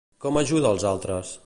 Com 0.25 0.39
ajuda 0.41 0.71
als 0.75 0.87
altres? 0.95 1.39